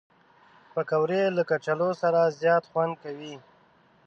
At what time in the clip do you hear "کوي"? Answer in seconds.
3.03-3.35